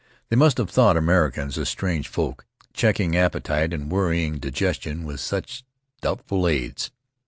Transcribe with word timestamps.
They 0.29 0.35
must 0.35 0.57
have 0.57 0.71
thought 0.71 0.97
Americans 0.97 1.59
a 1.59 1.65
strange 1.67 2.07
folk, 2.07 2.47
checking 2.73 3.15
appetite 3.15 3.71
and 3.71 3.91
worrying 3.91 4.39
digestion 4.39 5.03
with 5.03 5.19
such 5.19 5.63
doubtful 6.01 6.47
aids. 6.47 6.89